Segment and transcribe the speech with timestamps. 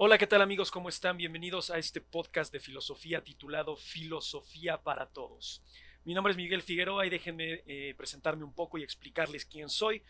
[0.00, 0.70] Hola, ¿qué tal amigos?
[0.70, 1.16] ¿Cómo están?
[1.16, 5.60] Bienvenidos a este podcast de filosofía titulado Filosofía para Todos.
[6.04, 10.04] Mi nombre es Miguel Figueroa y déjenme eh, presentarme un poco y explicarles quién soy.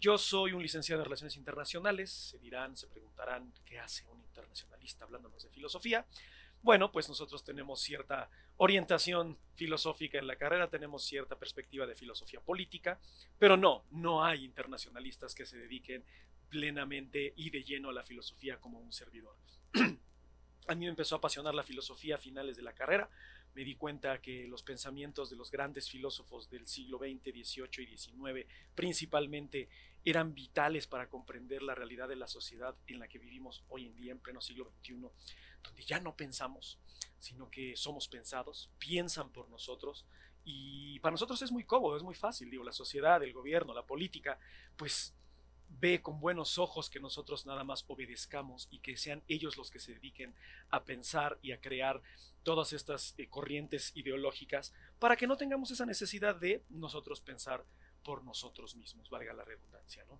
[0.00, 2.10] Yo soy un licenciado en Relaciones Internacionales.
[2.10, 6.06] Se dirán, se preguntarán qué hace un internacionalista hablándonos de filosofía.
[6.62, 12.40] Bueno, pues nosotros tenemos cierta orientación filosófica en la carrera, tenemos cierta perspectiva de filosofía
[12.40, 12.98] política,
[13.38, 16.02] pero no, no hay internacionalistas que se dediquen
[16.48, 19.36] plenamente y de lleno a la filosofía como un servidor.
[20.68, 23.08] a mí me empezó a apasionar la filosofía a finales de la carrera.
[23.54, 27.96] Me di cuenta que los pensamientos de los grandes filósofos del siglo XX, XVIII y
[27.96, 29.68] XIX principalmente
[30.04, 33.96] eran vitales para comprender la realidad de la sociedad en la que vivimos hoy en
[33.96, 34.94] día, en pleno siglo XXI,
[35.62, 36.78] donde ya no pensamos,
[37.18, 40.06] sino que somos pensados, piensan por nosotros.
[40.44, 43.86] Y para nosotros es muy cómodo, es muy fácil, digo, la sociedad, el gobierno, la
[43.86, 44.38] política,
[44.76, 45.14] pues
[45.68, 49.78] ve con buenos ojos que nosotros nada más obedezcamos y que sean ellos los que
[49.78, 50.34] se dediquen
[50.70, 52.02] a pensar y a crear
[52.42, 57.64] todas estas eh, corrientes ideológicas para que no tengamos esa necesidad de nosotros pensar
[58.02, 60.18] por nosotros mismos, valga la redundancia, ¿no?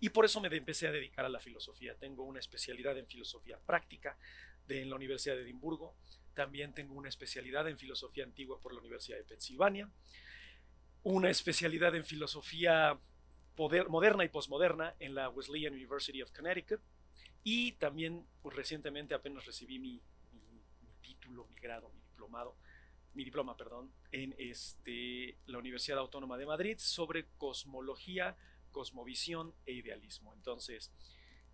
[0.00, 1.94] Y por eso me empecé a dedicar a la filosofía.
[1.96, 4.18] Tengo una especialidad en filosofía práctica
[4.66, 5.94] de, en la Universidad de Edimburgo.
[6.34, 9.88] También tengo una especialidad en filosofía antigua por la Universidad de Pensilvania.
[11.04, 12.98] Una especialidad en filosofía
[13.56, 16.80] moderna y posmoderna en la Wesleyan University of Connecticut.
[17.44, 20.00] Y también pues, recientemente apenas recibí mi,
[21.00, 22.56] título, mi grado, mi diplomado,
[23.14, 28.36] mi diploma, perdón, en este, la Universidad Autónoma de Madrid sobre cosmología,
[28.70, 30.32] cosmovisión e idealismo.
[30.34, 30.92] Entonces,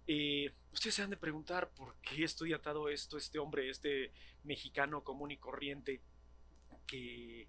[0.07, 4.13] eh, ustedes se han de preguntar por qué estoy atado esto, este hombre, este
[4.45, 6.01] mexicano común y corriente
[6.87, 7.49] que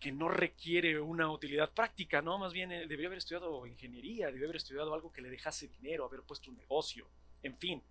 [0.00, 2.38] que no requiere una utilidad práctica, ¿no?
[2.38, 6.04] Más bien eh, debió haber estudiado ingeniería, debió haber estudiado algo que le dejase dinero,
[6.04, 7.08] haber puesto un negocio,
[7.42, 7.82] en fin.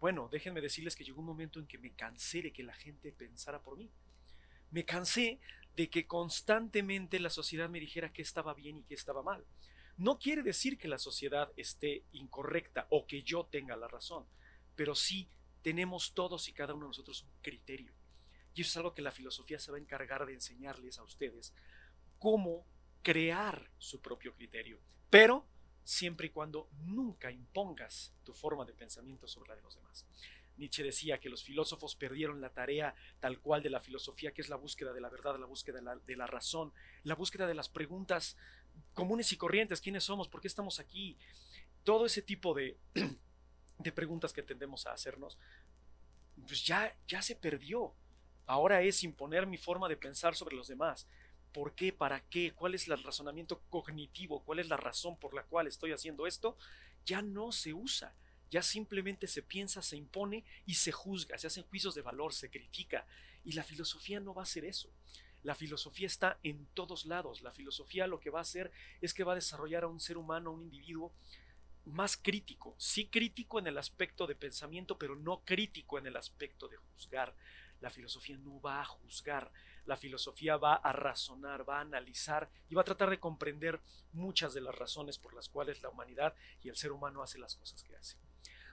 [0.00, 3.12] Bueno, déjenme decirles que llegó un momento en que me cansé de que la gente
[3.12, 3.90] pensara por mí.
[4.70, 5.38] Me cansé
[5.76, 9.44] de que constantemente la sociedad me dijera qué estaba bien y qué estaba mal.
[9.98, 14.24] No quiere decir que la sociedad esté incorrecta o que yo tenga la razón,
[14.76, 15.28] pero sí
[15.62, 17.99] tenemos todos y cada uno de nosotros un criterio
[18.60, 21.52] eso es algo que la filosofía se va a encargar de enseñarles a ustedes,
[22.18, 22.66] cómo
[23.02, 24.78] crear su propio criterio,
[25.08, 25.46] pero
[25.84, 30.06] siempre y cuando nunca impongas tu forma de pensamiento sobre la de los demás.
[30.56, 34.50] Nietzsche decía que los filósofos perdieron la tarea tal cual de la filosofía, que es
[34.50, 36.72] la búsqueda de la verdad, la búsqueda de la, de la razón,
[37.02, 38.36] la búsqueda de las preguntas
[38.94, 41.16] comunes y corrientes, quiénes somos, por qué estamos aquí,
[41.82, 42.76] todo ese tipo de,
[43.78, 45.38] de preguntas que tendemos a hacernos,
[46.46, 47.94] pues ya, ya se perdió.
[48.50, 51.06] Ahora es imponer mi forma de pensar sobre los demás.
[51.52, 51.92] ¿Por qué?
[51.92, 52.52] ¿Para qué?
[52.52, 54.42] ¿Cuál es el razonamiento cognitivo?
[54.42, 56.58] ¿Cuál es la razón por la cual estoy haciendo esto?
[57.06, 58.12] Ya no se usa.
[58.50, 61.38] Ya simplemente se piensa, se impone y se juzga.
[61.38, 63.06] Se hacen juicios de valor, se critica.
[63.44, 64.90] Y la filosofía no va a ser eso.
[65.44, 67.42] La filosofía está en todos lados.
[67.42, 70.16] La filosofía lo que va a hacer es que va a desarrollar a un ser
[70.16, 71.12] humano, a un individuo
[71.84, 72.74] más crítico.
[72.78, 77.32] Sí crítico en el aspecto de pensamiento, pero no crítico en el aspecto de juzgar.
[77.80, 79.50] La filosofía no va a juzgar,
[79.86, 83.80] la filosofía va a razonar, va a analizar y va a tratar de comprender
[84.12, 87.56] muchas de las razones por las cuales la humanidad y el ser humano hace las
[87.56, 88.16] cosas que hace.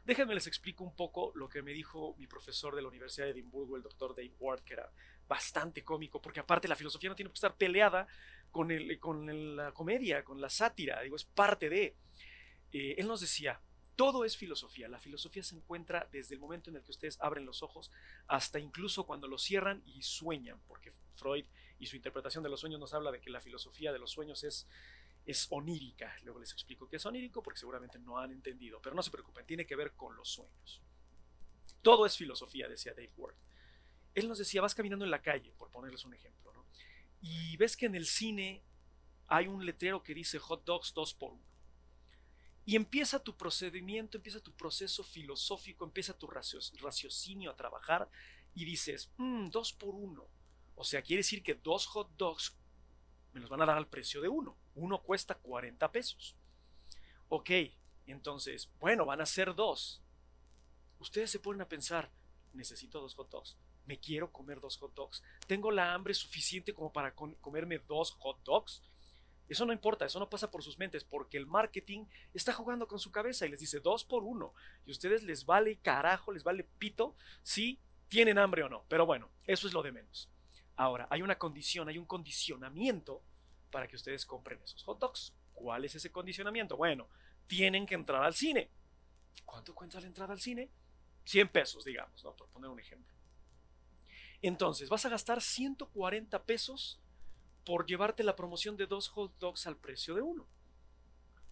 [0.07, 3.31] Déjenme les explico un poco lo que me dijo mi profesor de la Universidad de
[3.31, 4.90] Edimburgo, el doctor Dave Ward, que era
[5.28, 8.07] bastante cómico, porque aparte la filosofía no tiene que estar peleada
[8.50, 11.97] con, el, con la comedia, con la sátira, digo, es parte de...
[12.72, 13.59] Eh, él nos decía,
[13.97, 14.87] todo es filosofía.
[14.87, 17.91] La filosofía se encuentra desde el momento en el que ustedes abren los ojos
[18.27, 21.45] hasta incluso cuando los cierran y sueñan, porque Freud
[21.79, 24.43] y su interpretación de los sueños nos habla de que la filosofía de los sueños
[24.43, 24.67] es,
[25.49, 26.15] onírica.
[26.23, 29.45] Luego les explico qué es onírico porque seguramente no han entendido, pero no se preocupen,
[29.45, 30.81] tiene que ver con los sueños.
[31.81, 33.35] Todo es filosofía, decía Dave Ward.
[34.13, 36.65] Él nos decía, vas caminando en la calle, por ponerles un ejemplo, ¿no?
[37.19, 38.63] y ves que en el cine
[39.27, 41.56] hay un letrero que dice hot dogs 2 por 1
[42.67, 48.09] y empieza tu procedimiento, empieza tu proceso filosófico, empieza tu raciocinio a trabajar
[48.53, 50.27] y dices, mm, dos por uno.
[50.75, 52.57] O sea, quiere decir que dos hot dogs
[53.31, 54.57] me los van a dar al precio de uno.
[54.75, 56.36] Uno cuesta 40 pesos.
[57.30, 57.51] Ok,
[58.06, 60.03] entonces, bueno, van a ser dos.
[61.00, 62.12] Ustedes se ponen a pensar,
[62.51, 63.56] necesito dos hot dogs.
[63.86, 65.24] Me quiero comer dos hot dogs.
[65.47, 68.81] Tengo la hambre suficiente como para comerme dos hot dogs.
[69.49, 72.99] Eso no importa, eso no pasa por sus mentes, porque el marketing está jugando con
[72.99, 74.53] su cabeza y les dice dos por uno.
[74.85, 78.83] Y a ustedes les vale carajo, les vale pito si tienen hambre o no.
[78.89, 80.29] Pero bueno, eso es lo de menos.
[80.75, 83.21] Ahora, hay una condición, hay un condicionamiento
[83.71, 85.33] para que ustedes compren esos hot dogs.
[85.53, 86.77] ¿Cuál es ese condicionamiento?
[86.77, 87.07] Bueno,
[87.47, 88.69] tienen que entrar al cine.
[89.45, 90.69] ¿Cuánto cuenta la entrada al cine?
[91.23, 92.35] 100 pesos, digamos, ¿no?
[92.35, 93.13] por poner un ejemplo.
[94.41, 97.00] Entonces, vas a gastar 140 pesos
[97.67, 100.47] por llevarte la promoción de dos hot dogs al precio de uno.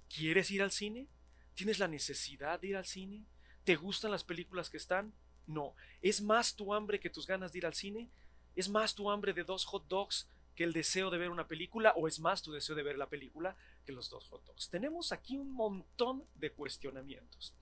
[0.08, 1.10] ¿Quieres ir al cine?
[1.56, 3.26] ¿Tienes la necesidad de ir al cine?
[3.66, 5.14] ¿Te gustan las películas que están?
[5.46, 5.76] No.
[6.02, 8.10] ¿Es más tu hambre que tus ganas de ir al cine?
[8.56, 11.92] ¿Es más tu hambre de dos hot dogs que el deseo de ver una película?
[11.98, 14.70] ¿O es más tu deseo de ver la película que los dos hot dogs?
[14.70, 17.54] Tenemos aquí un montón de cuestionamientos.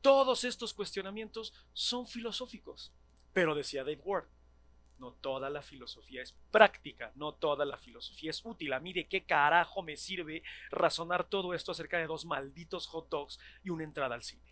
[0.00, 2.90] Todos estos cuestionamientos son filosóficos.
[3.32, 4.26] Pero decía Dave Ward,
[5.02, 8.72] no toda la filosofía es práctica, no toda la filosofía es útil.
[8.72, 13.08] A mí de qué carajo me sirve razonar todo esto acerca de dos malditos hot
[13.08, 14.51] dogs y una entrada al cine.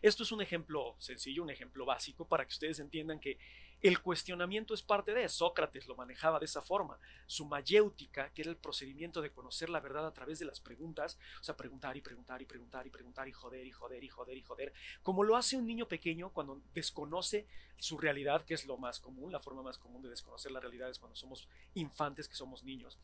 [0.00, 3.38] Esto es un ejemplo sencillo, un ejemplo básico para que ustedes entiendan que
[3.82, 7.00] el cuestionamiento es parte de Sócrates lo manejaba de esa forma.
[7.26, 11.18] Su mayéutica, que era el procedimiento de conocer la verdad a través de las preguntas,
[11.40, 14.38] o sea, preguntar y preguntar y preguntar y preguntar y joder y joder y joder
[14.38, 14.72] y joder,
[15.02, 19.32] como lo hace un niño pequeño cuando desconoce su realidad, que es lo más común,
[19.32, 22.98] la forma más común de desconocer la realidad es cuando somos infantes, que somos niños.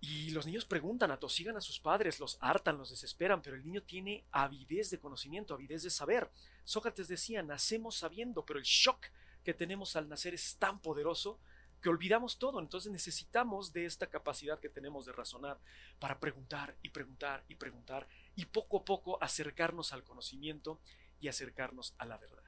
[0.00, 3.82] Y los niños preguntan, atosigan a sus padres, los hartan, los desesperan, pero el niño
[3.82, 6.30] tiene avidez de conocimiento, avidez de saber.
[6.64, 9.06] Sócrates decía, nacemos sabiendo, pero el shock
[9.44, 11.40] que tenemos al nacer es tan poderoso
[11.82, 12.60] que olvidamos todo.
[12.60, 15.58] Entonces necesitamos de esta capacidad que tenemos de razonar
[15.98, 18.06] para preguntar y preguntar y preguntar
[18.36, 20.80] y poco a poco acercarnos al conocimiento
[21.20, 22.42] y acercarnos a la verdad.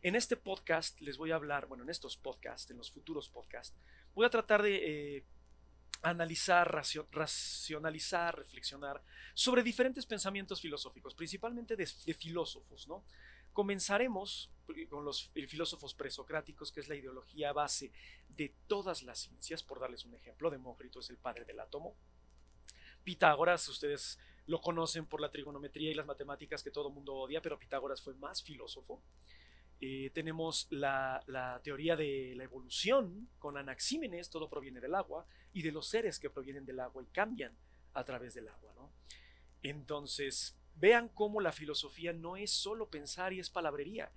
[0.00, 3.76] En este podcast les voy a hablar, bueno, en estos podcasts, en los futuros podcasts,
[4.14, 5.24] voy a tratar de eh,
[6.02, 6.70] analizar,
[7.10, 9.02] racionalizar, reflexionar
[9.34, 13.04] sobre diferentes pensamientos filosóficos, principalmente de, filósofos, ¿no?
[13.52, 14.50] Comenzaremos
[14.88, 17.90] con los filósofos presocráticos, que es la ideología base
[18.28, 21.96] de todas las ciencias, por darles un ejemplo, Demócrito es el padre del átomo.
[23.02, 27.58] Pitágoras, ustedes lo conocen por la trigonometría y las matemáticas que todo mundo odia, pero
[27.58, 29.02] Pitágoras fue más filósofo.
[29.80, 31.22] Eh, tenemos la,
[31.62, 36.30] teoría de la evolución con Anaxímenes, todo proviene del agua, y de los seres que
[36.30, 37.56] provienen del agua y cambian
[37.94, 38.72] a través del agua.
[38.76, 38.92] ¿no?
[39.62, 44.10] Entonces, vean cómo la filosofía no es solo pensar y es palabrería.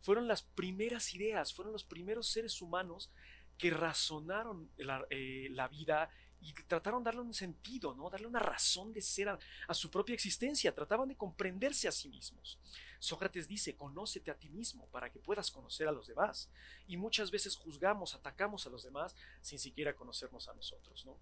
[0.00, 3.10] Fueron las primeras ideas, fueron los primeros seres humanos
[3.58, 6.10] que razonaron la, eh, vida
[6.40, 8.10] y trataron darle un sentido, ¿no?
[8.10, 9.38] darle una razón de ser a,
[9.74, 12.58] su propia existencia, trataban de comprenderse a sí mismos.
[13.02, 16.48] Sócrates dice, conócete a ti mismo para que puedas conocer a los demás.
[16.86, 21.04] Y muchas veces juzgamos, atacamos a los demás sin siquiera conocernos a nosotros.
[21.04, 21.18] ¿no?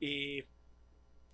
[0.00, 0.48] Eh,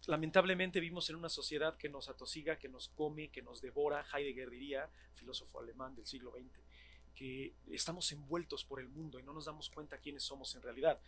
[0.08, 4.04] lamentablemente vivimos en una sociedad que nos atosiga, que nos come, que nos devora.
[4.12, 6.58] Heidegger diría, filósofo alemán del siglo XX,
[7.14, 11.00] que estamos envueltos por el mundo y no nos damos cuenta quiénes somos en realidad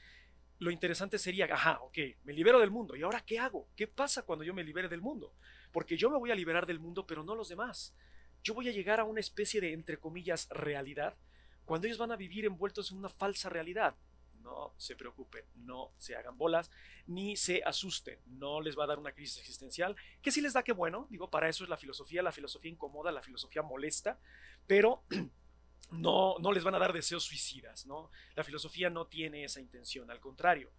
[0.59, 2.97] lo interesante sería, ajá, ok, me libero del mundo.
[2.97, 3.69] ¿Y ahora qué hago?
[3.77, 5.35] ¿Qué pasa cuando yo me libere del mundo?
[5.77, 7.95] Porque yo me voy a liberar del mundo, pero no los demás.
[8.43, 11.19] Yo voy a llegar a una especie de, entre comillas, realidad,
[11.67, 13.95] cuando ellos van a vivir envueltos en una falsa realidad.
[14.41, 16.71] No se preocupen, no se hagan bolas,
[17.07, 18.19] ni se asusten.
[18.25, 21.29] No les va a dar una crisis existencial, que sí les da que bueno, digo,
[21.29, 22.23] para eso es la filosofía.
[22.23, 24.19] La filosofía incomoda, la filosofía molesta,
[24.67, 25.05] pero
[25.91, 28.11] no, no les van a dar deseos suicidas, ¿no?
[28.35, 30.73] La filosofía no tiene esa intención, al contrario,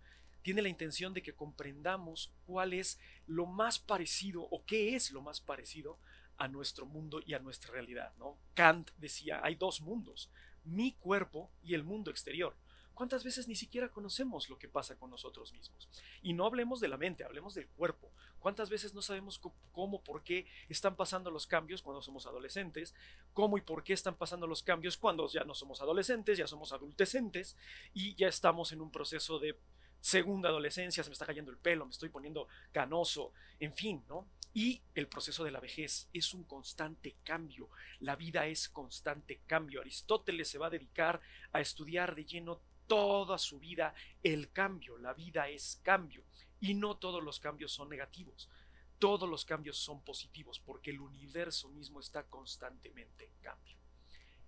[0.48, 5.22] tiene la intención de que comprendamos cuál es lo más parecido o qué es lo
[5.22, 6.00] más parecido
[6.38, 8.38] a nuestro mundo y a nuestra realidad, ¿no?
[8.54, 10.32] Kant decía, hay dos mundos,
[10.64, 12.56] mi cuerpo y el mundo exterior.
[12.94, 15.90] ¿Cuántas veces ni siquiera conocemos lo que pasa con nosotros mismos?
[16.22, 18.14] Y no hablemos de la mente, hablemos del cuerpo.
[18.40, 19.42] ¿Cuántas veces no sabemos
[19.74, 22.96] cómo, por qué están pasando los cambios cuando somos adolescentes?
[23.34, 26.72] ¿Cómo y por qué están pasando los cambios cuando ya no somos adolescentes, ya somos
[26.72, 27.58] adultecentes
[27.94, 29.60] y ya estamos en un proceso de
[30.00, 34.28] segunda adolescencia, se me está cayendo el pelo, me estoy poniendo canoso, en fin, ¿no?
[34.54, 39.82] Y el proceso de la vejez es un constante cambio, la vida es constante cambio.
[39.82, 45.14] Aristóteles se va a dedicar a estudiar de lleno toda su vida el cambio, la
[45.14, 46.24] vida es cambio
[46.60, 48.50] y no todos los cambios son negativos,
[48.98, 53.77] todos los cambios son positivos porque el universo mismo está constantemente en cambio.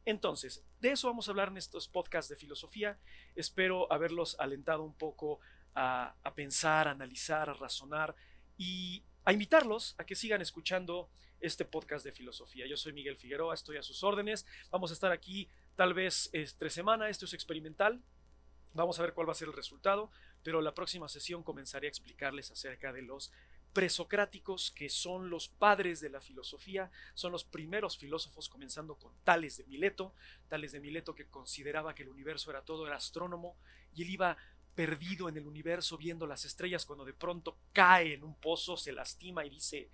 [0.10, 3.00] Entonces, de eso vamos a hablar en estos podcasts de filosofía.
[3.36, 5.40] Espero haberlos alentado un poco
[5.76, 8.16] a, pensar, a analizar, a razonar
[8.58, 12.66] y a invitarlos a que sigan escuchando este podcast de filosofía.
[12.68, 14.46] Yo soy Miguel Figueroa, estoy a sus órdenes.
[14.72, 18.04] Vamos a estar aquí tal vez tres semanas, esto es experimental,
[18.74, 20.12] Vamos a ver cuál va a ser el resultado,
[20.44, 23.32] pero la próxima sesión comenzaré a explicarles acerca de los
[23.74, 29.58] presocráticos, que son los padres de la filosofía, son los primeros filósofos, comenzando con Tales
[29.58, 30.14] de Mileto,
[30.48, 33.56] Tales de Mileto que consideraba que el universo era todo, era astrónomo,
[33.94, 34.38] y él iba
[34.76, 38.92] perdido en el universo viendo las estrellas cuando de pronto cae en un pozo, se
[38.92, 39.90] lastima y dice,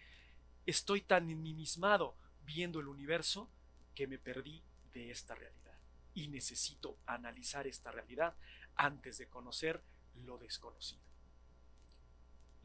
[0.66, 2.16] estoy tan enmimismado
[2.46, 3.50] viendo el universo
[3.94, 4.62] que me perdí
[4.94, 5.78] de esta realidad.
[6.14, 8.36] Y necesito analizar esta realidad
[8.76, 9.82] antes de conocer
[10.26, 11.05] lo desconocido.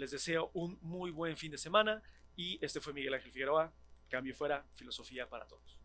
[0.00, 2.02] Les deseo un muy buen fin de semana
[2.34, 3.70] y este fue Miguel Ángel Figueroa.
[4.08, 5.79] Cambio fuera, filosofía para todos.